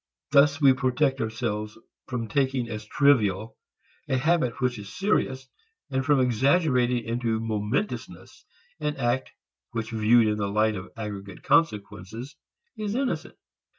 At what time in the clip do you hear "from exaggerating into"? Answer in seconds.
6.03-7.39